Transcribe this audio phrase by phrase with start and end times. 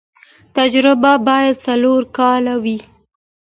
[0.55, 2.79] تجربه باید څلور کاله وي.